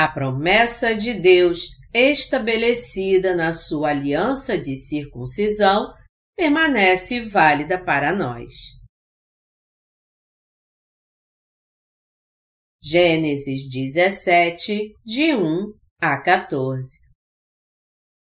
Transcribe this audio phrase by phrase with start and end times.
[0.00, 5.92] A promessa de Deus, estabelecida na sua aliança de circuncisão,
[6.36, 8.52] permanece válida para nós.
[12.80, 17.00] Gênesis 17, de 1 a 14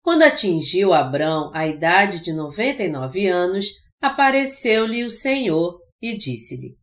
[0.03, 3.67] Quando atingiu Abrão a idade de 99 anos,
[4.01, 6.75] apareceu-lhe o Senhor e disse-lhe: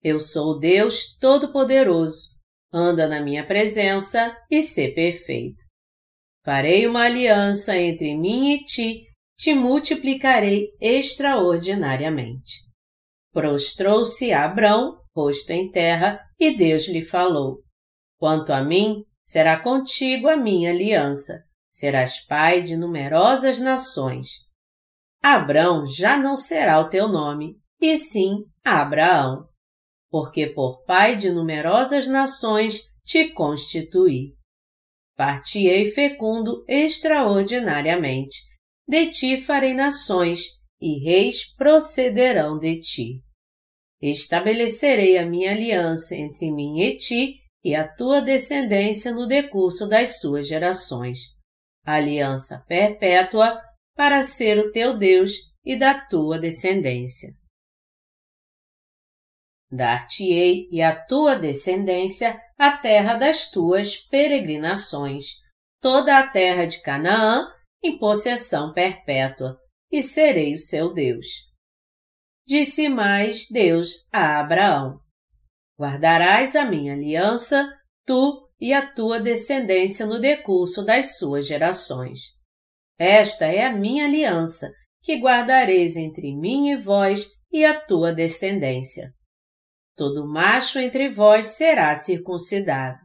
[0.00, 2.35] Eu sou Deus Todo-Poderoso
[2.72, 5.64] anda na minha presença e sê perfeito.
[6.44, 9.02] Farei uma aliança entre mim e ti,
[9.36, 12.64] te multiplicarei extraordinariamente.
[13.32, 17.62] Prostrou-se Abrão, rosto em terra, e Deus lhe falou:
[18.18, 24.46] Quanto a mim, será contigo a minha aliança, serás pai de numerosas nações.
[25.22, 29.48] Abrão já não será o teu nome, e sim Abraão
[30.16, 34.34] porque por pai de numerosas nações te constituí.
[35.14, 38.38] Partiei fecundo extraordinariamente,
[38.88, 40.40] de ti farei nações,
[40.80, 43.22] e reis procederão de ti.
[44.00, 50.18] Estabelecerei a minha aliança entre mim e ti e a tua descendência no decurso das
[50.18, 51.18] suas gerações.
[51.84, 53.60] Aliança perpétua
[53.94, 57.28] para ser o teu Deus e da tua descendência.
[59.70, 65.40] Dar-te-ei e a tua descendência a terra das tuas peregrinações,
[65.80, 67.46] toda a terra de Canaã
[67.82, 69.58] em possessão perpétua,
[69.90, 71.26] e serei o seu Deus.
[72.46, 75.00] Disse mais Deus a Abraão:
[75.78, 77.68] Guardarás a minha aliança,
[78.04, 82.20] tu e a tua descendência no decurso das suas gerações.
[82.98, 84.70] Esta é a minha aliança,
[85.02, 89.15] que guardareis entre mim e vós e a tua descendência
[89.96, 93.02] todo macho entre vós será circuncidado.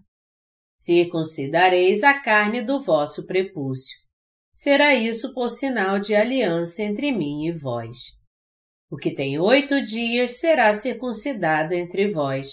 [0.77, 3.97] Circuncidareis a carne do vosso prepúcio.
[4.53, 7.97] Será isso por sinal de aliança entre mim e vós.
[8.89, 12.49] O que tem oito dias será circuncidado entre vós.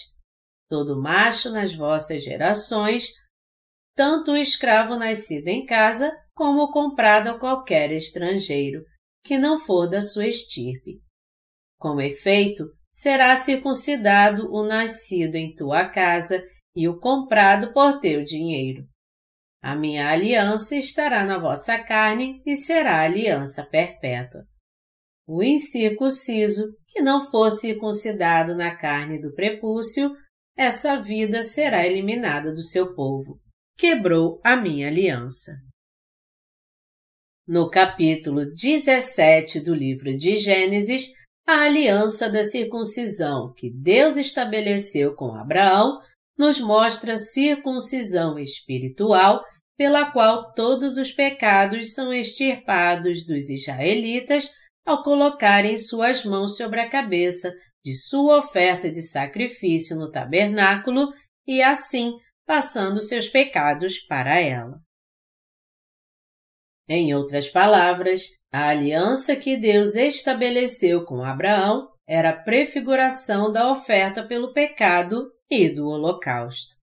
[0.69, 3.09] Todo macho nas vossas gerações,
[3.93, 8.81] tanto o escravo nascido em casa, como comprado a qualquer estrangeiro,
[9.25, 11.01] que não for da sua estirpe.
[11.77, 16.43] Com efeito, será circuncidado o nascido em tua casa
[16.75, 18.87] e o comprado por teu dinheiro.
[19.61, 24.45] A minha aliança estará na vossa carne e será aliança perpétua.
[25.27, 30.15] O incircunciso, que não for circuncidado na carne do prepúcio,
[30.57, 33.39] essa vida será eliminada do seu povo.
[33.77, 35.51] Quebrou a minha aliança.
[37.47, 41.11] No capítulo 17 do livro de Gênesis,
[41.49, 45.99] a aliança da circuncisão que Deus estabeleceu com Abraão
[46.37, 49.43] nos mostra circuncisão espiritual
[49.75, 54.51] pela qual todos os pecados são extirpados dos israelitas
[54.85, 57.51] ao colocarem suas mãos sobre a cabeça
[57.83, 61.11] de sua oferta de sacrifício no tabernáculo
[61.47, 62.13] e assim
[62.45, 64.79] passando seus pecados para ela.
[66.87, 74.25] Em outras palavras, a aliança que Deus estabeleceu com Abraão era a prefiguração da oferta
[74.25, 76.75] pelo pecado e do holocausto.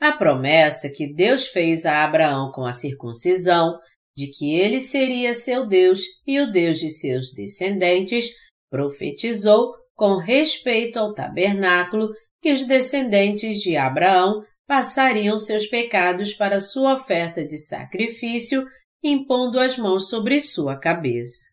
[0.00, 3.78] A promessa que Deus fez a Abraão com a circuncisão,
[4.16, 8.30] de que ele seria seu Deus e o Deus de seus descendentes,
[8.68, 12.08] profetizou com respeito ao tabernáculo
[12.40, 18.64] que os descendentes de Abraão passariam seus pecados para sua oferta de sacrifício,
[19.02, 21.50] impondo as mãos sobre sua cabeça.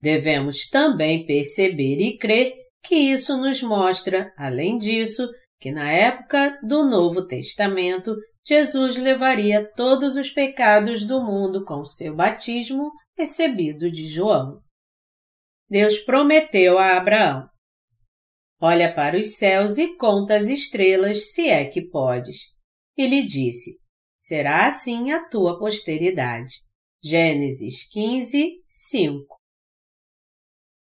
[0.00, 5.26] Devemos também perceber e crer que isso nos mostra, além disso,
[5.58, 8.14] que na época do Novo Testamento,
[8.46, 14.60] Jesus levaria todos os pecados do mundo com seu batismo recebido de João.
[15.70, 17.48] Deus prometeu a Abraão:
[18.60, 22.54] Olha para os céus e conta as estrelas, se é que podes.
[22.96, 23.83] E lhe disse:
[24.26, 26.54] Será assim a tua posteridade.
[27.02, 29.36] Gênesis 15, 5.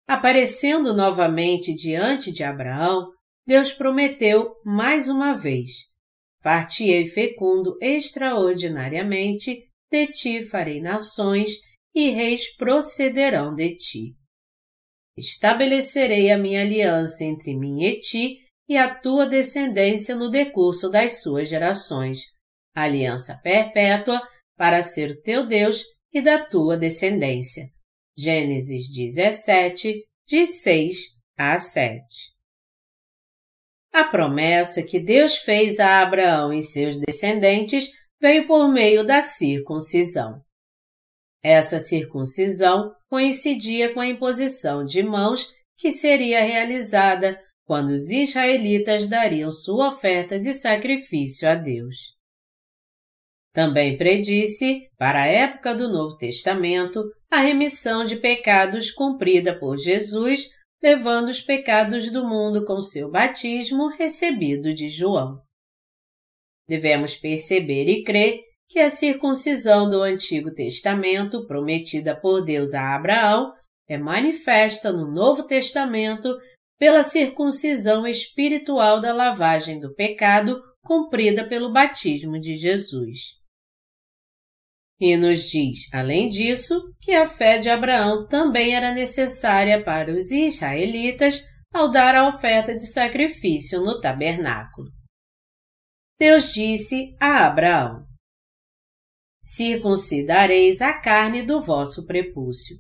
[0.08, 3.12] Aparecendo novamente diante de Abraão,
[3.46, 5.68] Deus prometeu mais uma vez:
[6.42, 11.50] Fartiei fecundo extraordinariamente, de ti farei nações,
[11.94, 14.14] e reis procederão de ti.
[15.14, 21.20] Estabelecerei a minha aliança entre mim e ti e a tua descendência no decurso das
[21.20, 22.34] suas gerações,
[22.76, 24.20] aliança perpétua
[24.56, 25.82] para ser o teu Deus
[26.12, 27.64] e da tua descendência.
[28.17, 30.96] Gênesis 17, de 6
[31.37, 32.05] a 7.
[33.93, 37.90] a promessa que Deus fez a Abraão e seus descendentes
[38.20, 40.43] veio por meio da circuncisão.
[41.43, 49.50] Essa circuncisão coincidia com a imposição de mãos que seria realizada quando os israelitas dariam
[49.50, 52.15] sua oferta de sacrifício a Deus.
[53.56, 60.50] Também predisse, para a época do Novo Testamento, a remissão de pecados cumprida por Jesus,
[60.82, 65.41] levando os pecados do mundo com seu batismo recebido de João.
[66.69, 73.55] Devemos perceber e crer que a circuncisão do Antigo Testamento, prometida por Deus a Abraão,
[73.88, 76.29] é manifesta no Novo Testamento
[76.79, 83.45] pela circuncisão espiritual da lavagem do pecado cumprida pelo batismo de Jesus.
[84.98, 90.31] E nos diz, além disso, que a fé de Abraão também era necessária para os
[90.31, 94.88] israelitas ao dar a oferta de sacrifício no tabernáculo.
[96.19, 98.06] Deus disse a Abraão:
[99.43, 102.76] Circuncidareis a carne do vosso prepúcio.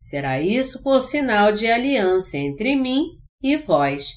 [0.00, 4.10] Será isso por sinal de aliança entre mim e vós.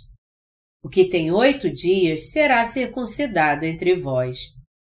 [0.83, 4.37] O que tem oito dias será circuncidado entre vós.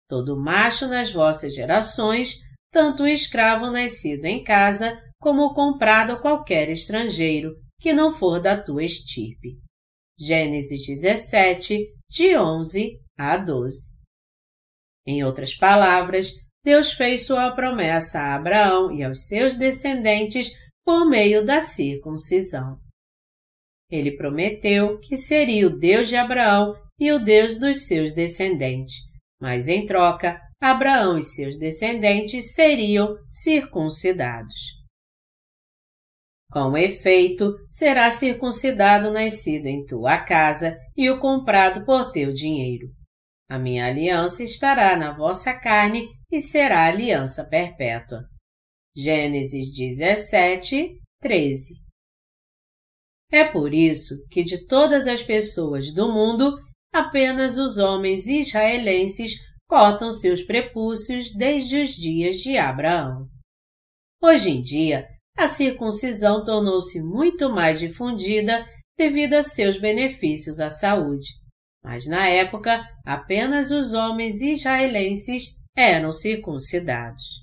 [0.08, 2.40] Todo macho nas vossas gerações,
[2.70, 8.60] tanto o escravo nascido em casa, como o comprado qualquer estrangeiro, que não for da
[8.60, 9.58] tua estirpe.
[10.18, 13.94] Gênesis 17, de 11 a 12.
[15.06, 16.32] Em outras palavras,
[16.64, 20.50] Deus fez sua promessa a Abraão e aos seus descendentes
[20.84, 22.78] por meio da circuncisão.
[23.90, 28.94] Ele prometeu que seria o Deus de Abraão e o Deus dos seus descendentes,
[29.44, 34.56] mas em troca, Abraão e seus descendentes seriam circuncidados.
[36.50, 42.88] Com efeito, será circuncidado nascido em tua casa e o comprado por teu dinheiro.
[43.46, 48.24] A minha aliança estará na vossa carne e será aliança perpétua.
[48.96, 51.84] Gênesis 17, 13.
[53.30, 56.56] É por isso que de todas as pessoas do mundo,
[56.94, 59.32] apenas os homens israelenses
[59.68, 63.28] cotam seus prepúcios desde os dias de Abraão.
[64.22, 65.04] Hoje em dia,
[65.36, 68.64] a circuncisão tornou-se muito mais difundida
[68.96, 71.26] devido a seus benefícios à saúde.
[71.82, 77.42] Mas na época, apenas os homens israelenses eram circuncidados.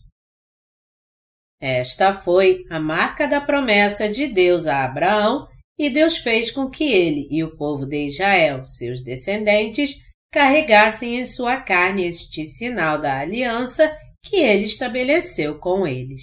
[1.60, 6.84] Esta foi a marca da promessa de Deus a Abraão e Deus fez com que
[6.84, 9.96] ele e o povo de Israel, seus descendentes,
[10.32, 16.22] carregassem em sua carne este sinal da aliança que ele estabeleceu com eles.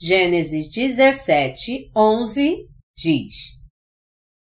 [0.00, 2.66] Gênesis 17, 11
[2.96, 3.34] diz: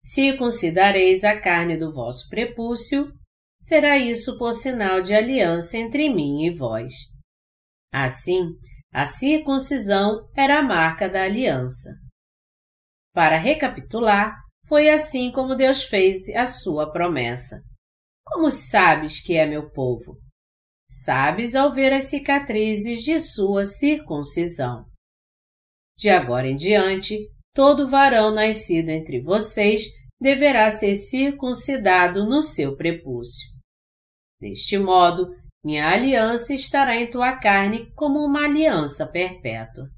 [0.04, 3.12] Circuncidareis a carne do vosso prepúcio,
[3.60, 6.92] será isso por sinal de aliança entre mim e vós.
[7.92, 8.52] Assim,
[8.92, 11.90] a circuncisão era a marca da aliança.
[13.14, 17.56] Para recapitular, foi assim como Deus fez a sua promessa.
[18.24, 20.18] Como sabes que é meu povo?
[20.90, 24.84] Sabes ao ver as cicatrizes de sua circuncisão.
[25.98, 27.18] De agora em diante,
[27.54, 29.84] todo varão nascido entre vocês
[30.20, 33.48] deverá ser circuncidado no seu prepúcio.
[34.40, 35.34] Deste modo,
[35.64, 39.88] minha aliança estará em tua carne como uma aliança perpétua.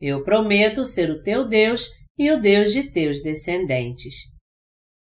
[0.00, 4.14] Eu prometo ser o teu Deus e o Deus de teus descendentes.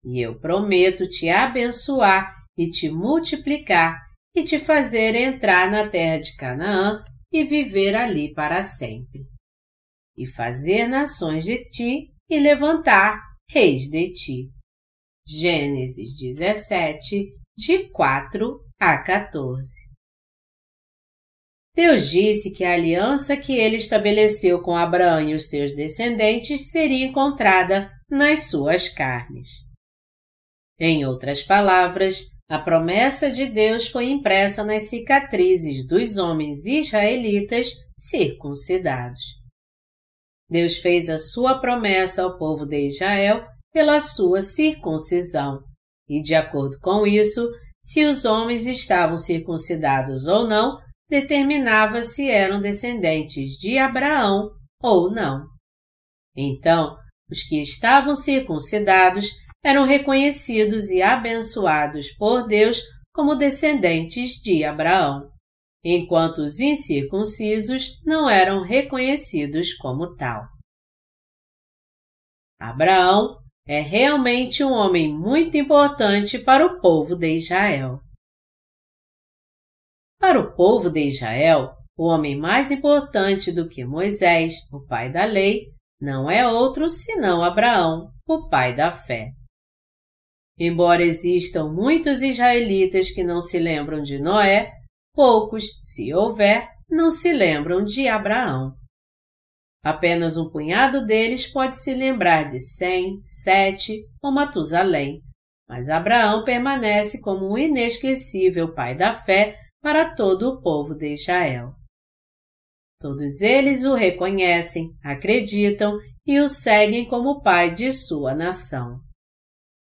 [0.04, 3.98] E eu prometo te abençoar e te multiplicar
[4.34, 9.26] e te fazer entrar na terra de Canaã e viver ali para sempre.
[10.16, 14.50] E fazer nações de ti e levantar reis de ti.
[15.26, 19.91] Gênesis 17, de 4 a 14.
[21.74, 27.06] Deus disse que a aliança que ele estabeleceu com Abraão e os seus descendentes seria
[27.06, 29.48] encontrada nas suas carnes.
[30.78, 39.20] Em outras palavras, a promessa de Deus foi impressa nas cicatrizes dos homens israelitas circuncidados.
[40.50, 45.62] Deus fez a sua promessa ao povo de Israel pela sua circuncisão,
[46.06, 47.50] e de acordo com isso,
[47.82, 50.78] se os homens estavam circuncidados ou não,
[51.12, 54.50] determinava se eram descendentes de Abraão
[54.82, 55.46] ou não.
[56.34, 56.96] Então,
[57.30, 59.28] os que estavam circuncidados
[59.62, 62.80] eram reconhecidos e abençoados por Deus
[63.14, 65.30] como descendentes de Abraão,
[65.84, 70.46] enquanto os incircuncisos não eram reconhecidos como tal.
[72.58, 73.36] Abraão,
[73.68, 78.00] é realmente um homem muito importante para o povo de Israel.
[80.22, 85.24] Para o povo de Israel, o homem mais importante do que Moisés, o pai da
[85.24, 89.32] lei, não é outro senão Abraão, o pai da fé.
[90.56, 94.70] Embora existam muitos israelitas que não se lembram de Noé,
[95.12, 98.76] poucos, se houver, não se lembram de Abraão.
[99.84, 105.20] Apenas um punhado deles pode se lembrar de Sem, Sete ou Matusalém,
[105.68, 111.74] mas Abraão permanece como um inesquecível pai da fé para todo o povo de Israel.
[113.00, 119.00] Todos eles o reconhecem, acreditam e o seguem como pai de sua nação.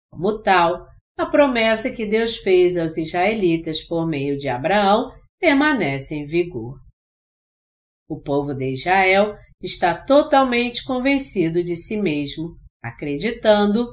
[0.10, 6.26] Como tal, a promessa que Deus fez aos israelitas por meio de Abraão permanece em
[6.26, 6.80] vigor.
[8.10, 13.88] O povo de Israel está totalmente convencido de si mesmo, acreditando,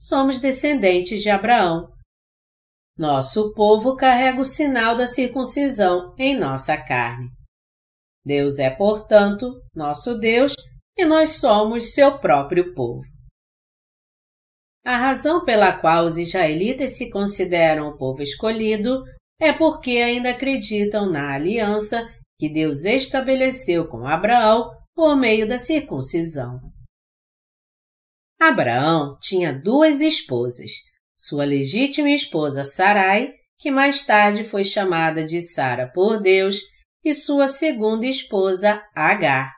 [0.00, 1.93] somos descendentes de Abraão.
[2.96, 7.28] Nosso povo carrega o sinal da circuncisão em nossa carne.
[8.24, 10.54] Deus é, portanto, nosso Deus
[10.96, 13.04] e nós somos seu próprio povo.
[14.84, 19.02] A razão pela qual os israelitas se consideram o povo escolhido
[19.40, 22.08] é porque ainda acreditam na aliança
[22.38, 26.60] que Deus estabeleceu com Abraão por meio da circuncisão.
[28.40, 30.70] Abraão tinha duas esposas,
[31.26, 36.60] sua legítima esposa Sarai, que mais tarde foi chamada de Sara por Deus,
[37.02, 39.52] e sua segunda esposa Agar,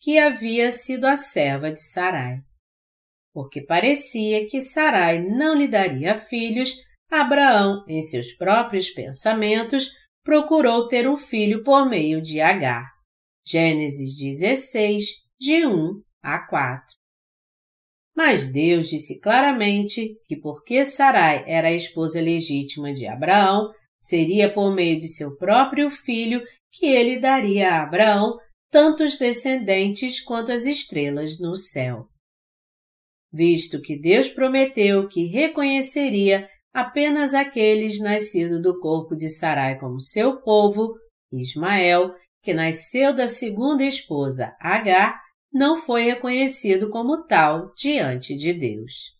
[0.00, 2.38] que havia sido a serva de Sarai.
[3.32, 6.74] Porque parecia que Sarai não lhe daria filhos,
[7.10, 9.90] Abraão, em seus próprios pensamentos,
[10.24, 12.90] procurou ter um filho por meio de Agar.
[13.46, 15.06] Gênesis 16,
[15.38, 17.01] de 1 a 4.
[18.24, 24.72] Mas Deus disse claramente que porque Sarai era a esposa legítima de Abraão, seria por
[24.72, 28.38] meio de seu próprio filho que ele daria a Abraão
[28.70, 32.06] tantos descendentes quanto as estrelas no céu.
[33.32, 40.40] Visto que Deus prometeu que reconheceria apenas aqueles nascidos do corpo de Sarai como seu
[40.42, 40.94] povo,
[41.32, 45.20] Ismael que nasceu da segunda esposa, Agar,
[45.52, 49.12] não foi reconhecido como tal diante de Deus.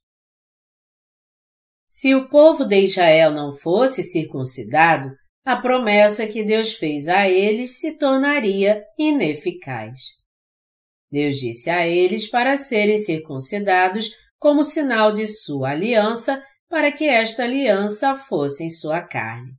[1.87, 5.11] Se o povo de Israel não fosse circuncidado,
[5.45, 9.99] a promessa que Deus fez a eles se tornaria ineficaz.
[11.11, 17.45] Deus disse a eles para serem circuncidados como sinal de sua aliança, para que esta
[17.45, 19.53] aliança fosse em sua carne.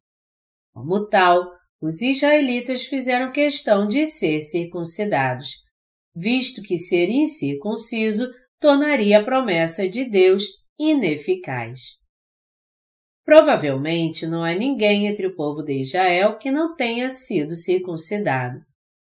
[0.73, 1.47] Como tal,
[1.79, 5.62] os israelitas fizeram questão de ser circuncidados,
[6.15, 10.43] visto que ser incircunciso tornaria a promessa de Deus
[10.79, 11.97] ineficaz.
[13.25, 18.59] Provavelmente não há ninguém entre o povo de Israel que não tenha sido circuncidado,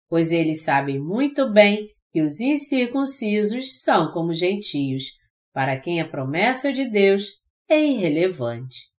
[0.08, 5.04] pois eles sabem muito bem que os incircuncisos são como gentios,
[5.52, 8.90] para quem a promessa de Deus é irrelevante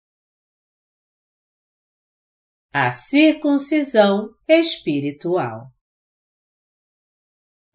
[2.73, 5.73] a circuncisão espiritual.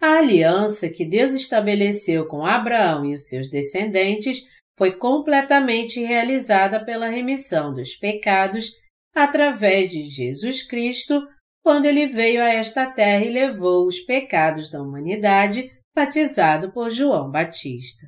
[0.01, 4.43] A aliança que Deus estabeleceu com Abraão e os seus descendentes
[4.77, 8.71] foi completamente realizada pela remissão dos pecados
[9.13, 11.25] através de Jesus Cristo,
[11.63, 17.31] quando ele veio a esta terra e levou os pecados da humanidade, batizado por João
[17.31, 18.05] Batista.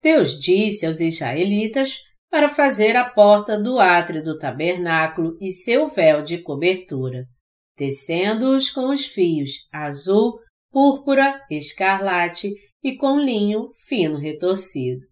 [0.00, 1.98] Deus disse aos israelitas
[2.30, 7.24] para fazer a porta do átrio do tabernáculo e seu véu de cobertura,
[7.78, 12.50] tecendo-os com os fios azul, púrpura, escarlate
[12.82, 15.06] e com linho fino retorcido.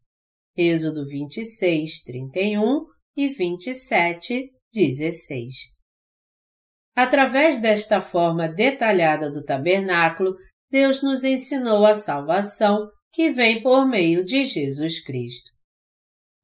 [0.57, 2.85] Êxodo 26, 31
[3.17, 5.55] e 27, 16.
[6.95, 10.35] Através desta forma detalhada do tabernáculo,
[10.69, 15.51] Deus nos ensinou a salvação que vem por meio de Jesus Cristo.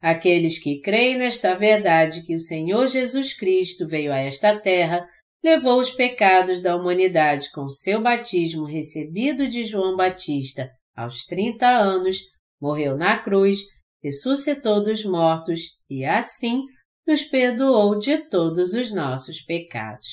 [0.01, 5.07] Aqueles que creem nesta verdade que o Senhor Jesus Cristo veio a esta terra,
[5.43, 12.19] levou os pecados da humanidade com seu batismo recebido de João Batista aos 30 anos,
[12.61, 13.61] morreu na cruz,
[14.03, 16.63] ressuscitou dos mortos e, assim,
[17.07, 20.07] nos perdoou de todos os nossos pecados.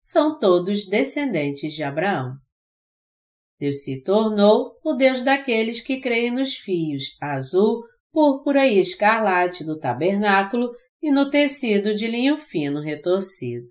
[0.00, 2.34] São todos descendentes de Abraão.
[3.58, 9.78] Deus se tornou o Deus daqueles que creem nos fios azul, púrpura e escarlate do
[9.78, 13.68] tabernáculo e no tecido de linho fino retorcido.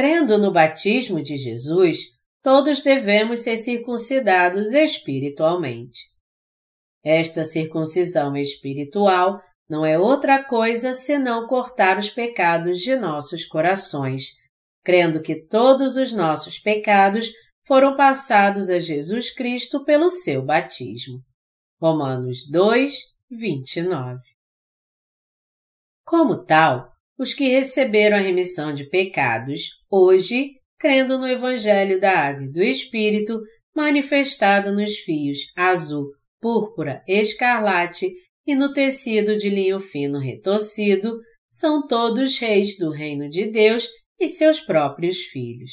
[0.00, 1.98] Crendo no batismo de Jesus,
[2.42, 6.08] todos devemos ser circuncidados espiritualmente.
[7.04, 14.28] Esta circuncisão espiritual não é outra coisa senão cortar os pecados de nossos corações,
[14.82, 17.30] crendo que todos os nossos pecados
[17.66, 21.20] foram passados a Jesus Cristo pelo seu batismo.
[21.78, 22.94] Romanos 2,
[23.30, 24.18] 29.
[26.06, 26.90] Como tal,
[27.20, 32.62] os que receberam a remissão de pecados hoje, crendo no Evangelho da Água e do
[32.62, 33.38] Espírito,
[33.76, 36.06] manifestado nos fios azul,
[36.40, 38.10] púrpura, escarlate
[38.46, 43.86] e no tecido de linho fino retorcido, são todos reis do reino de Deus
[44.18, 45.72] e seus próprios filhos.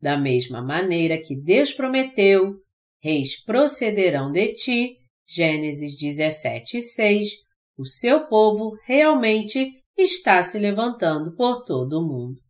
[0.00, 2.54] Da mesma maneira que Deus prometeu,
[3.02, 7.28] reis procederão de ti, Gênesis 17, 6,
[7.76, 12.40] o seu povo realmente está se levantando por todo o mundo.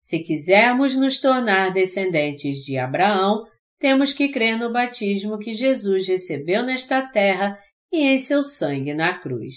[0.00, 3.44] Se quisermos nos tornar descendentes de Abraão,
[3.78, 7.58] temos que crer no batismo que Jesus recebeu nesta terra
[7.92, 9.54] e em seu sangue na cruz.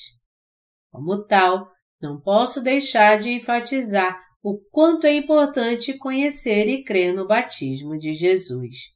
[0.92, 7.28] Como tal, não posso deixar de enfatizar o quanto é importante conhecer e crer no
[7.28, 8.94] batismo de Jesus.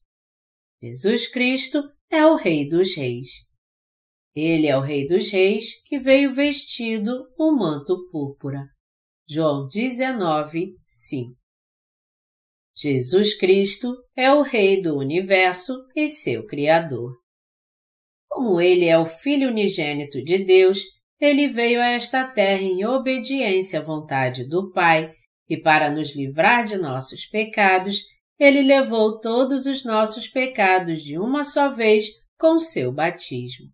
[0.82, 3.49] Jesus Cristo é o Rei dos Reis.
[4.36, 8.68] Ele é o Rei dos Reis que veio vestido um manto púrpura.
[9.28, 11.40] João 19, 5
[12.82, 17.14] Jesus Cristo é o Rei do Universo e seu Criador.
[18.30, 20.84] Como ele é o Filho unigênito de Deus,
[21.20, 25.14] ele veio a esta terra em obediência à vontade do Pai,
[25.50, 28.04] e para nos livrar de nossos pecados,
[28.40, 32.06] ele levou todos os nossos pecados de uma só vez
[32.38, 33.68] com seu batismo.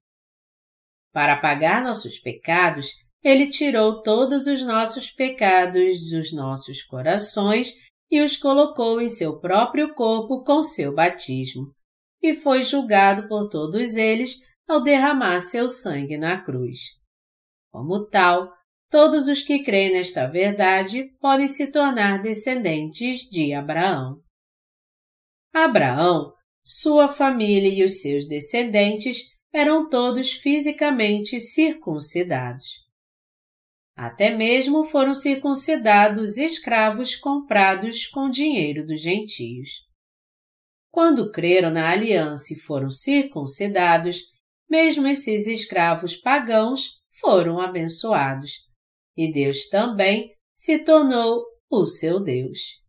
[1.15, 2.89] Para pagar nossos pecados,
[3.23, 7.71] ele tirou todos os nossos pecados dos nossos corações
[8.11, 11.73] e os colocou em seu próprio corpo com seu batismo,
[12.21, 16.79] e foi julgado por todos eles ao derramar seu sangue na cruz.
[17.71, 18.51] Como tal,
[18.91, 24.19] todos os que creem nesta verdade podem se tornar descendentes de Abraão.
[25.53, 32.83] Abraão, sua família e os seus descendentes eram todos fisicamente circuncidados.
[33.95, 39.87] Até mesmo foram circuncidados escravos comprados com dinheiro dos gentios.
[40.91, 44.23] Quando creram na aliança e foram circuncidados,
[44.69, 48.51] mesmo esses escravos pagãos foram abençoados,
[49.15, 52.83] e Deus também se tornou o seu Deus.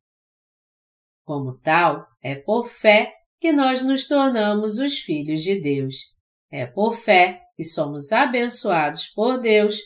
[1.25, 6.16] Como tal, é por fé que nós nos tornamos os filhos de Deus.
[6.51, 9.81] É por fé que somos abençoados por Deus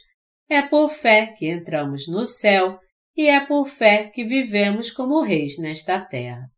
[0.50, 2.76] é por fé que entramos no céu
[3.16, 6.50] e é por fé que vivemos como reis nesta terra.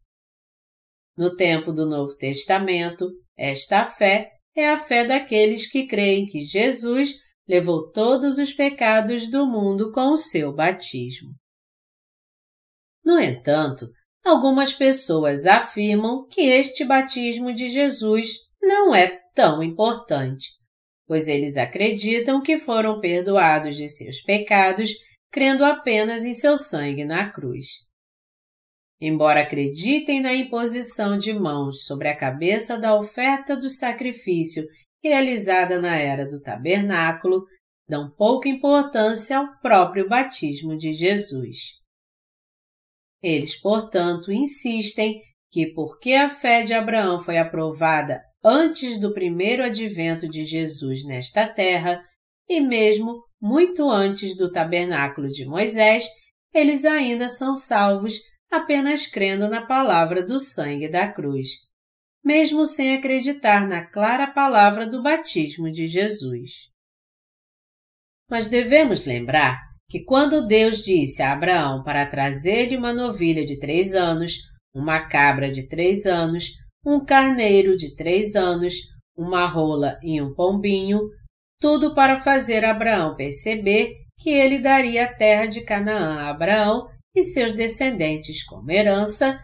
[1.14, 7.16] No tempo do Novo Testamento, esta fé é a fé daqueles que creem que Jesus
[7.46, 11.34] levou todos os pecados do mundo com o seu batismo.
[13.04, 13.90] No entanto,
[14.24, 18.30] algumas pessoas afirmam que este batismo de Jesus
[18.62, 20.62] não é tão importante
[21.12, 24.94] pois eles acreditam que foram perdoados de seus pecados
[25.30, 27.66] crendo apenas em seu sangue na cruz.
[28.98, 34.64] Embora acreditem na imposição de mãos sobre a cabeça da oferta do sacrifício
[35.04, 37.44] realizada na era do tabernáculo,
[37.86, 41.80] dão pouca importância ao próprio batismo de Jesus.
[43.20, 50.28] Eles, portanto, insistem que, porque a fé de Abraão foi aprovada antes do primeiro advento
[50.28, 52.02] de Jesus nesta terra
[52.48, 56.06] e mesmo muito antes do tabernáculo de Moisés,
[56.54, 58.18] eles ainda são salvos
[58.50, 61.48] apenas crendo na palavra do sangue da cruz,
[62.22, 66.70] mesmo sem acreditar na clara palavra do batismo de Jesus.
[68.30, 73.94] Mas devemos lembrar que quando Deus disse a Abraão para trazer-lhe uma novilha de três
[73.94, 74.38] anos,
[74.74, 78.74] uma cabra de três anos, um carneiro de três anos,
[79.16, 81.00] uma rola e um pombinho,
[81.60, 87.22] tudo para fazer Abraão perceber que ele daria a terra de Canaã a Abraão e
[87.22, 89.38] seus descendentes como herança,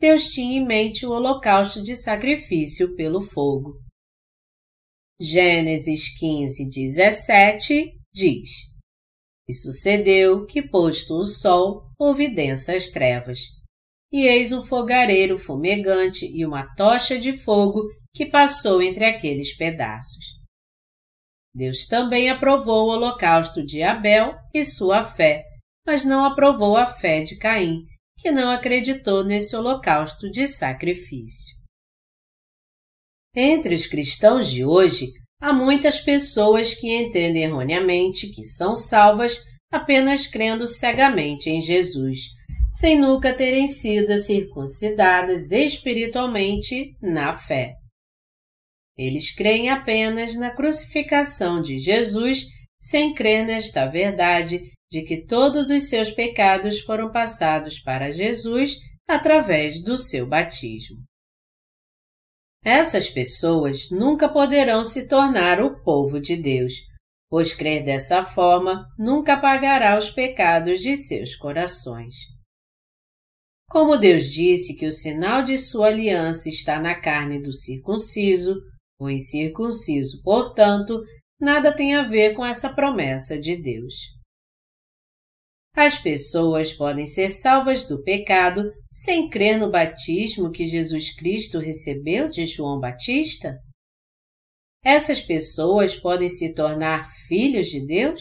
[0.00, 3.78] Deus tinha em mente o holocausto de sacrifício pelo fogo.
[5.20, 8.48] Gênesis 15, 17 diz:
[9.46, 13.59] E sucedeu que, posto o sol, houve densas trevas
[14.12, 20.24] e eis um fogareiro fumegante e uma tocha de fogo que passou entre aqueles pedaços.
[21.54, 25.44] Deus também aprovou o holocausto de Abel e sua fé,
[25.86, 27.84] mas não aprovou a fé de Caim,
[28.18, 31.56] que não acreditou nesse holocausto de sacrifício.
[33.34, 39.40] Entre os cristãos de hoje, há muitas pessoas que entendem erroneamente que são salvas
[39.72, 42.39] apenas crendo cegamente em Jesus,
[42.70, 47.74] sem nunca terem sido circuncidadas espiritualmente na fé.
[48.96, 52.44] Eles creem apenas na crucificação de Jesus,
[52.80, 58.76] sem crer nesta verdade de que todos os seus pecados foram passados para Jesus
[59.08, 60.98] através do seu batismo.
[62.64, 66.74] Essas pessoas nunca poderão se tornar o povo de Deus,
[67.28, 72.14] pois crer dessa forma nunca apagará os pecados de seus corações.
[73.70, 78.60] Como Deus disse que o sinal de sua aliança está na carne do circunciso,
[78.98, 81.00] o incircunciso, portanto,
[81.40, 83.94] nada tem a ver com essa promessa de Deus.
[85.72, 92.28] As pessoas podem ser salvas do pecado sem crer no batismo que Jesus Cristo recebeu
[92.28, 93.56] de João Batista?
[94.82, 98.20] Essas pessoas podem se tornar filhos de Deus?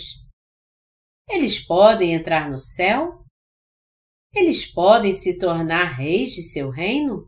[1.28, 3.19] Eles podem entrar no céu?
[4.34, 7.28] Eles podem se tornar reis de seu reino?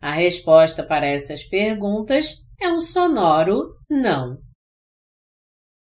[0.00, 4.38] A resposta para essas perguntas é um sonoro não.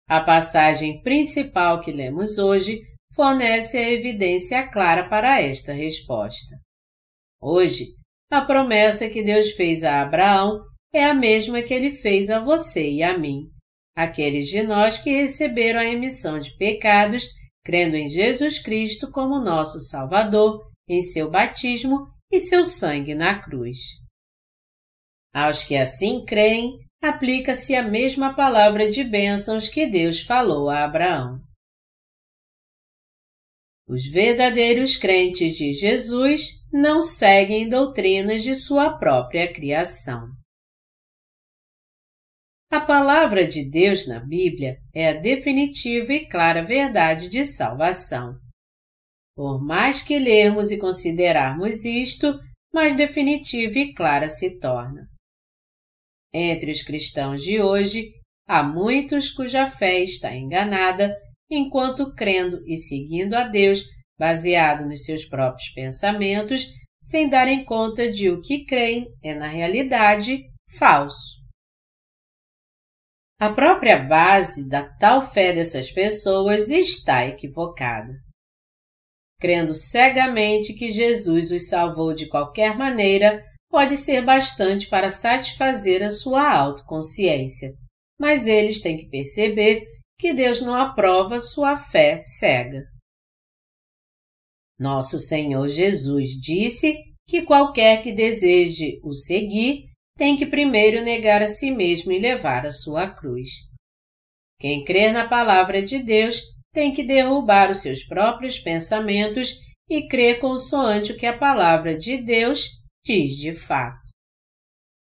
[0.07, 2.81] A passagem principal que lemos hoje
[3.13, 6.55] fornece a evidência clara para esta resposta.
[7.41, 7.87] Hoje,
[8.31, 12.89] a promessa que Deus fez a Abraão é a mesma que ele fez a você
[12.89, 13.49] e a mim,
[13.95, 17.25] aqueles de nós que receberam a remissão de pecados,
[17.65, 23.77] crendo em Jesus Cristo como nosso Salvador, em seu batismo e seu sangue na cruz.
[25.33, 31.41] Aos que assim creem, aplica-se a mesma palavra de bênçãos que Deus falou a Abraão.
[33.87, 40.27] Os verdadeiros crentes de Jesus não seguem doutrinas de sua própria criação.
[42.75, 48.37] A palavra de Deus na Bíblia é a definitiva e clara verdade de salvação.
[49.33, 52.37] Por mais que lermos e considerarmos isto,
[52.73, 55.07] mais definitiva e clara se torna.
[56.33, 58.11] Entre os cristãos de hoje,
[58.45, 61.15] há muitos cuja fé está enganada,
[61.49, 63.85] enquanto crendo e seguindo a Deus,
[64.19, 70.43] baseado nos seus próprios pensamentos, sem darem conta de o que creem é, na realidade,
[70.77, 71.44] falso.
[73.37, 78.13] A própria base da tal fé dessas pessoas está equivocada.
[79.39, 86.09] Crendo cegamente que Jesus os salvou de qualquer maneira, pode ser bastante para satisfazer a
[86.09, 87.73] sua autoconsciência,
[88.17, 89.85] mas eles têm que perceber
[90.17, 92.85] que Deus não aprova sua fé cega.
[94.79, 96.95] Nosso Senhor Jesus disse
[97.27, 99.85] que qualquer que deseje o seguir
[100.17, 103.49] tem que primeiro negar a si mesmo e levar a sua cruz.
[104.59, 106.41] Quem crer na palavra de Deus
[106.73, 112.17] tem que derrubar os seus próprios pensamentos e crer consoante o que a palavra de
[112.17, 112.69] Deus
[113.05, 114.09] diz de fato.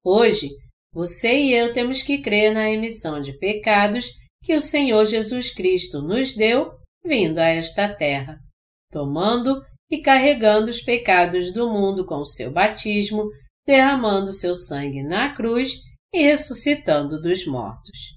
[0.04, 0.50] Hoje,
[0.92, 6.02] você e eu temos que crer na emissão de pecados que o Senhor Jesus Cristo
[6.02, 6.72] nos deu
[7.04, 8.38] vindo a esta terra,
[8.90, 13.28] tomando e carregando os pecados do mundo com o seu batismo
[13.66, 15.82] derramando seu sangue na cruz
[16.14, 18.16] e ressuscitando dos mortos.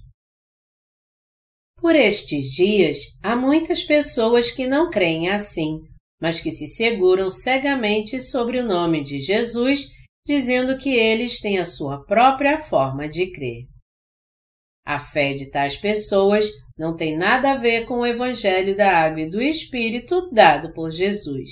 [1.76, 5.80] Por estes dias, há muitas pessoas que não creem assim,
[6.20, 9.88] mas que se seguram cegamente sobre o nome de Jesus,
[10.26, 13.66] dizendo que eles têm a sua própria forma de crer.
[14.84, 19.22] A fé de tais pessoas não tem nada a ver com o Evangelho da Água
[19.22, 21.50] e do Espírito dado por Jesus.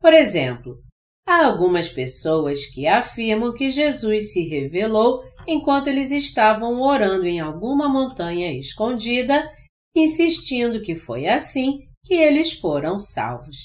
[0.00, 0.82] Por exemplo,
[1.28, 7.86] Há algumas pessoas que afirmam que Jesus se revelou enquanto eles estavam orando em alguma
[7.86, 9.46] montanha escondida,
[9.94, 13.58] insistindo que foi assim que eles foram salvos.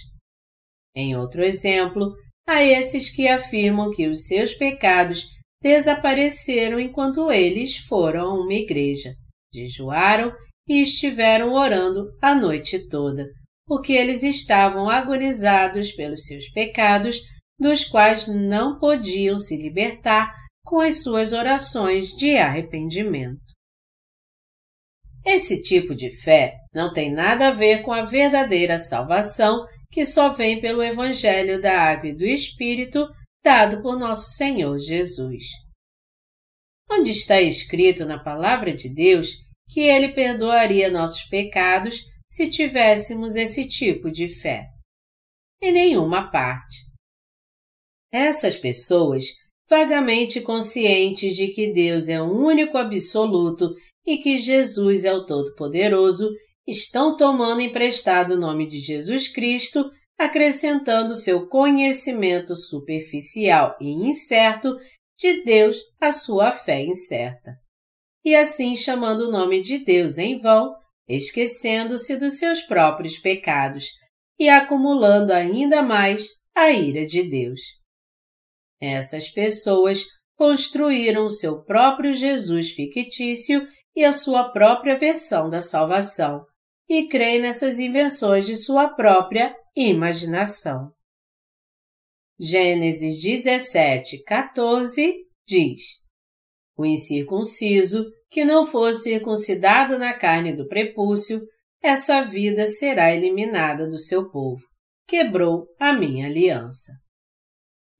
[0.93, 2.13] Em outro exemplo,
[2.45, 5.29] há esses que afirmam que os seus pecados
[5.61, 9.13] desapareceram enquanto eles foram a uma igreja,
[9.55, 10.33] jejuaram
[10.67, 13.25] e estiveram orando a noite toda,
[13.65, 17.21] porque eles estavam agonizados pelos seus pecados
[17.59, 23.41] dos quais não podiam se libertar com as suas orações de arrependimento.
[25.25, 30.29] Esse tipo de fé não tem nada a ver com a verdadeira salvação que só
[30.29, 33.07] vem pelo Evangelho da Água e do Espírito
[33.43, 35.45] dado por nosso Senhor Jesus.
[36.91, 39.29] Onde está escrito na Palavra de Deus
[39.69, 44.65] que Ele perdoaria nossos pecados se tivéssemos esse tipo de fé?
[45.61, 46.92] Em nenhuma parte.
[48.13, 49.25] Essas pessoas
[49.67, 53.73] vagamente conscientes de que Deus é o único absoluto
[54.05, 56.29] e que Jesus é o Todo-Poderoso,
[56.67, 64.77] estão tomando emprestado o nome de Jesus Cristo, acrescentando seu conhecimento superficial e incerto
[65.17, 67.51] de Deus à sua fé incerta.
[68.23, 70.75] E assim chamando o nome de Deus em vão,
[71.07, 73.87] esquecendo-se dos seus próprios pecados
[74.39, 77.82] e acumulando ainda mais a ira de Deus.
[78.85, 80.03] Essas pessoas
[80.35, 83.65] construíram seu próprio Jesus fictício
[83.95, 86.45] e a sua própria versão da salvação,
[86.89, 90.91] e creem nessas invenções de sua própria imaginação.
[92.37, 95.15] Gênesis 17, 14
[95.47, 95.81] diz:
[96.75, 101.41] O incircunciso que não for circuncidado na carne do prepúcio,
[101.81, 104.65] essa vida será eliminada do seu povo.
[105.07, 107.02] Quebrou a minha aliança.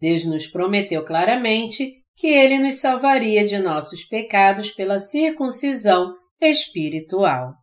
[0.04, 7.54] Deus nos prometeu claramente que ele nos salvaria de nossos pecados pela circuncisão espiritual.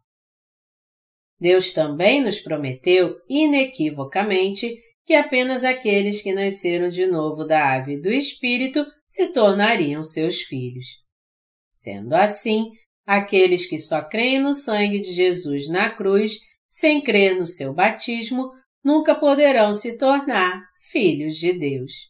[1.38, 4.74] Deus também nos prometeu inequivocamente
[5.05, 10.40] que apenas aqueles que nasceram de novo da água e do Espírito se tornariam seus
[10.40, 10.87] filhos.
[11.70, 12.70] Sendo assim,
[13.05, 18.50] aqueles que só creem no sangue de Jesus na cruz, sem crer no seu batismo,
[18.83, 22.10] nunca poderão se tornar filhos de Deus.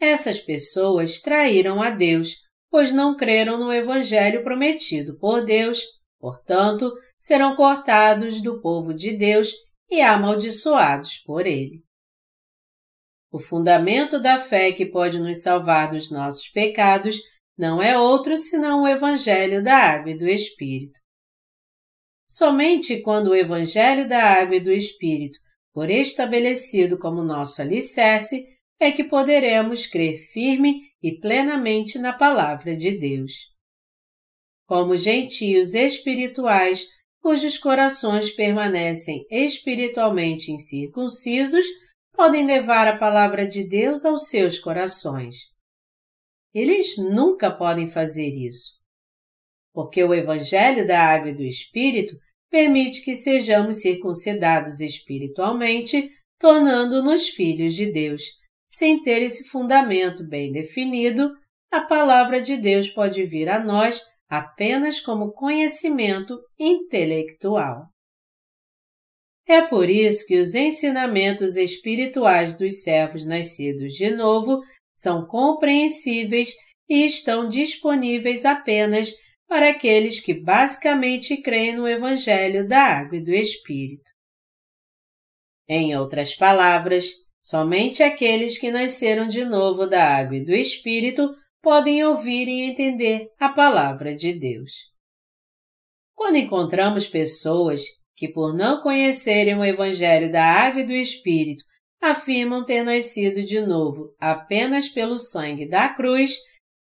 [0.00, 2.34] Essas pessoas traíram a Deus,
[2.70, 5.82] pois não creram no Evangelho prometido por Deus,
[6.18, 9.52] portanto, serão cortados do povo de Deus
[9.90, 11.82] e amaldiçoados por ele.
[13.30, 17.18] O fundamento da fé que pode nos salvar dos nossos pecados
[17.56, 20.98] não é outro senão o Evangelho da Água e do Espírito.
[22.28, 25.38] Somente quando o Evangelho da Água e do Espírito
[25.72, 32.98] for estabelecido como nosso alicerce, é que poderemos crer firme e plenamente na Palavra de
[32.98, 33.32] Deus.
[34.66, 36.86] Como gentios espirituais,
[37.20, 41.64] cujos corações permanecem espiritualmente incircuncisos,
[42.12, 45.36] podem levar a palavra de Deus aos seus corações.
[46.54, 48.80] Eles nunca podem fazer isso.
[49.72, 52.16] Porque o Evangelho da Água e do Espírito
[52.50, 58.22] permite que sejamos circuncidados espiritualmente, tornando-nos filhos de Deus.
[58.66, 61.32] Sem ter esse fundamento bem definido,
[61.70, 67.86] a palavra de Deus pode vir a nós apenas como conhecimento intelectual.
[69.48, 74.60] É por isso que os ensinamentos espirituais dos servos nascidos de novo
[74.92, 76.52] são compreensíveis
[76.88, 79.12] e estão disponíveis apenas
[79.46, 84.10] para aqueles que basicamente creem no Evangelho da Água e do Espírito.
[85.68, 91.32] Em outras palavras, somente aqueles que nasceram de novo da Água e do Espírito
[91.62, 94.72] podem ouvir e entender a palavra de Deus.
[96.12, 97.82] Quando encontramos pessoas
[98.16, 101.62] que, por não conhecerem o Evangelho da Água e do Espírito,
[102.02, 106.34] afirmam ter nascido de novo apenas pelo sangue da cruz,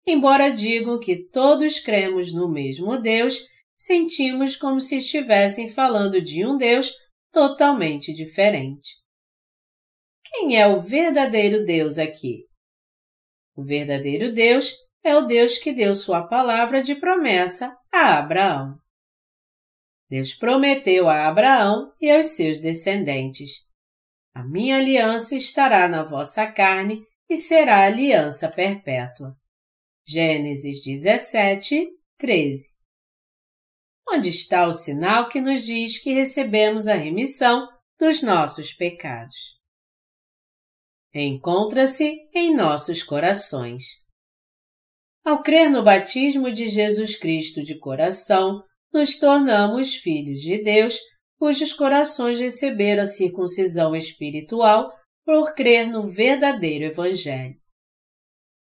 [0.06, 3.38] embora digam que todos cremos no mesmo Deus,
[3.76, 6.90] sentimos como se estivessem falando de um Deus
[7.30, 9.03] totalmente diferente.
[10.36, 12.44] Quem é o verdadeiro Deus aqui?
[13.54, 18.76] O verdadeiro Deus é o Deus que deu sua palavra de promessa a Abraão.
[20.10, 23.60] Deus prometeu a Abraão e aos seus descendentes:
[24.34, 29.36] A minha aliança estará na vossa carne e será aliança perpétua.
[30.04, 32.70] Gênesis 17, 13.
[34.08, 37.68] Onde está o sinal que nos diz que recebemos a remissão
[38.00, 39.54] dos nossos pecados?
[41.22, 43.84] Encontra-se em nossos corações.
[45.24, 50.98] Ao crer no batismo de Jesus Cristo de coração, nos tornamos filhos de Deus,
[51.38, 54.92] cujos corações receberam a circuncisão espiritual
[55.24, 57.56] por crer no verdadeiro Evangelho.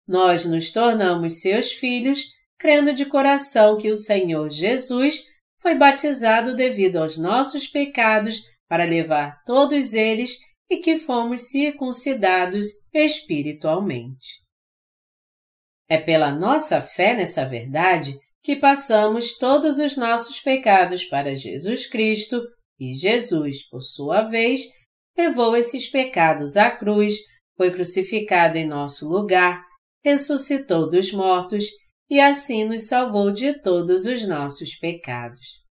[0.08, 2.26] Nós nos tornamos seus filhos,
[2.60, 5.24] crendo de coração que o Senhor Jesus
[5.60, 10.38] foi batizado devido aos nossos pecados para levar todos eles
[10.70, 14.44] e que fomos circuncidados espiritualmente.
[15.90, 22.42] É pela nossa fé nessa verdade que passamos todos os nossos pecados para Jesus Cristo
[22.80, 24.62] e Jesus, por sua vez,
[25.18, 27.16] levou esses pecados à cruz,
[27.56, 29.64] foi crucificado em nosso lugar,
[30.04, 31.66] ressuscitou dos mortos
[32.10, 35.64] e assim nos salvou de todos os nossos pecados.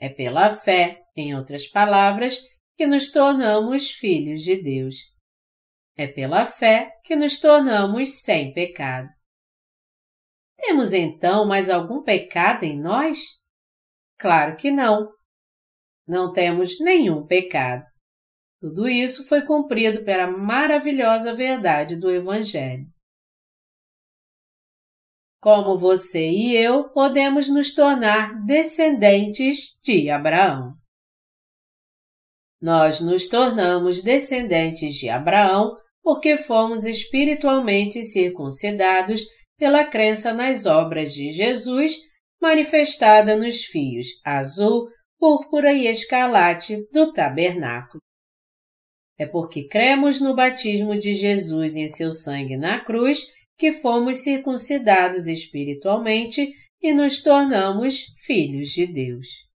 [0.00, 2.42] É pela fé, em outras palavras,
[2.76, 4.96] que nos tornamos filhos de Deus.
[5.96, 9.08] É pela fé que nos tornamos sem pecado.
[10.56, 13.18] Temos então mais algum pecado em nós?
[14.18, 15.12] Claro que não.
[16.06, 17.84] Não temos nenhum pecado.
[18.60, 22.86] Tudo isso foi cumprido pela maravilhosa verdade do Evangelho.
[25.40, 30.74] Como você e eu podemos nos tornar descendentes de Abraão.
[32.64, 39.26] Nós nos tornamos descendentes de Abraão porque fomos espiritualmente circuncidados
[39.58, 41.96] pela crença nas obras de Jesus
[42.40, 48.00] manifestada nos fios azul, púrpura e escarlate do tabernáculo.
[49.18, 53.26] É porque cremos no batismo de Jesus em seu sangue na cruz
[53.58, 56.50] que fomos circuncidados espiritualmente
[56.80, 59.53] e nos tornamos filhos de Deus.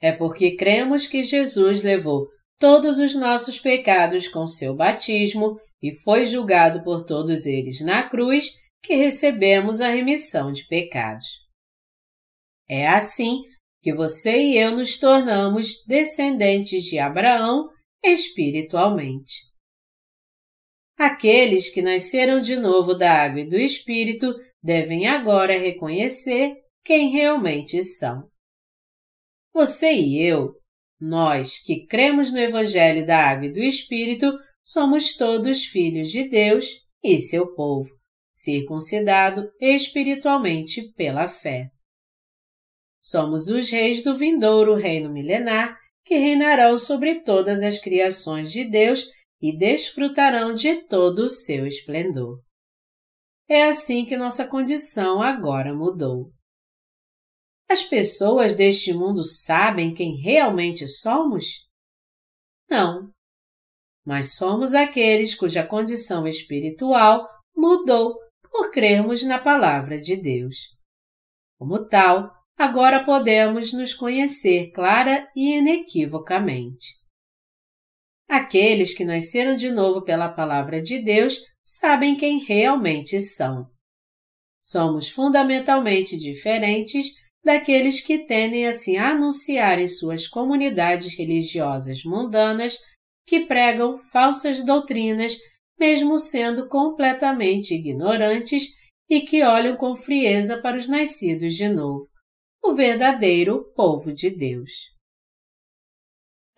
[0.00, 2.28] É porque cremos que Jesus levou
[2.58, 8.52] todos os nossos pecados com seu batismo e foi julgado por todos eles na cruz
[8.82, 11.26] que recebemos a remissão de pecados.
[12.68, 13.42] É assim
[13.82, 17.68] que você e eu nos tornamos descendentes de Abraão
[18.04, 19.46] espiritualmente.
[20.98, 27.84] Aqueles que nasceram de novo da água e do Espírito devem agora reconhecer quem realmente
[27.84, 28.28] são.
[29.56, 30.52] Você e eu,
[31.00, 34.30] nós que cremos no Evangelho da Água e do Espírito,
[34.62, 37.88] somos todos filhos de Deus e seu povo,
[38.34, 41.70] circuncidado espiritualmente pela fé.
[43.00, 49.06] Somos os reis do vindouro reino milenar que reinarão sobre todas as criações de Deus
[49.40, 52.42] e desfrutarão de todo o seu esplendor.
[53.48, 56.35] É assim que nossa condição agora mudou.
[57.68, 61.66] As pessoas deste mundo sabem quem realmente somos?
[62.68, 63.10] Não.
[64.04, 68.16] Mas somos aqueles cuja condição espiritual mudou
[68.50, 70.76] por crermos na Palavra de Deus.
[71.58, 76.94] Como tal, agora podemos nos conhecer clara e inequivocamente.
[78.28, 83.68] Aqueles que nasceram de novo pela Palavra de Deus sabem quem realmente são.
[84.62, 87.14] Somos fundamentalmente diferentes
[87.46, 92.76] daqueles que tendem a se anunciar em suas comunidades religiosas mundanas
[93.24, 95.36] que pregam falsas doutrinas,
[95.78, 98.64] mesmo sendo completamente ignorantes
[99.08, 102.04] e que olham com frieza para os nascidos de novo,
[102.64, 104.72] o verdadeiro povo de Deus.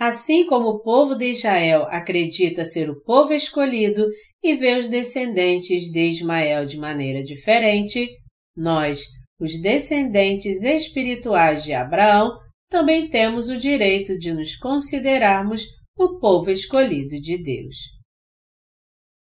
[0.01, 4.09] Assim como o povo de Israel acredita ser o povo escolhido
[4.43, 8.09] e vê os descendentes de Ismael de maneira diferente,
[8.57, 15.63] nós, os descendentes espirituais de Abraão, também temos o direito de nos considerarmos
[15.97, 17.77] o povo escolhido de Deus.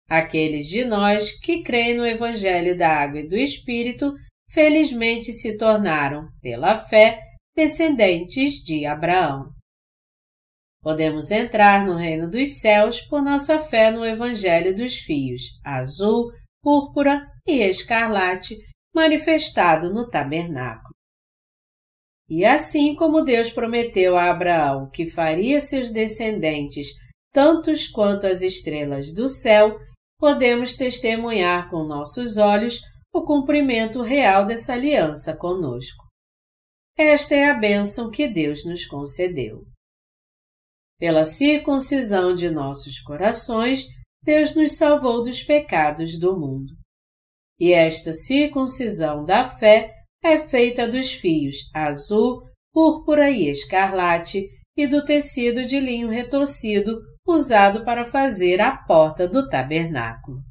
[0.09, 4.13] Aqueles de nós que creem no Evangelho da Água e do Espírito,
[4.49, 7.21] felizmente se tornaram, pela fé,
[7.55, 9.51] descendentes de Abraão.
[10.81, 16.31] Podemos entrar no reino dos céus por nossa fé no Evangelho dos fios azul,
[16.63, 18.55] púrpura e escarlate
[18.97, 20.95] manifestado no tabernáculo.
[22.27, 26.87] E assim como Deus prometeu a Abraão que faria seus descendentes
[27.31, 29.77] tantos quanto as estrelas do céu,
[30.17, 32.81] podemos testemunhar com nossos olhos
[33.13, 36.03] o cumprimento real dessa aliança conosco.
[36.97, 39.63] Esta é a bênção que Deus nos concedeu.
[40.99, 43.85] Pela circuncisão de nossos corações,
[44.23, 46.76] Deus nos salvou dos pecados do mundo.
[47.59, 49.93] E esta circuncisão da fé
[50.23, 52.43] é feita dos fios azul,
[52.73, 59.49] púrpura e escarlate e do tecido de linho retorcido usado para fazer a porta do
[59.49, 60.46] tabernáculo.